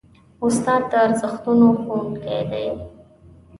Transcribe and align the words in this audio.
استاد 0.45 0.81
د 0.91 0.93
ارزښتونو 1.05 1.67
ښوونکی 1.81 2.39
دی. 2.51 2.67